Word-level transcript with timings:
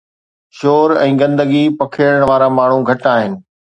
شور 0.59 0.89
۽ 1.01 1.11
گندگي 1.21 1.61
پکيڙڻ 1.83 2.19
وارا 2.31 2.49
ماڻهو 2.61 2.81
گهٽ 2.91 3.03
آهن 3.13 3.31